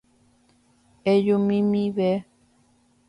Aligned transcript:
Ejumimive. 1.11 2.09